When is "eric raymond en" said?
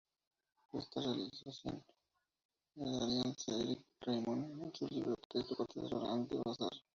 3.55-4.73